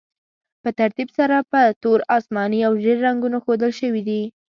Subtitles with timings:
[0.63, 4.21] په ترتیب سره په تور، اسماني او ژیړ رنګونو ښودل شوي دي.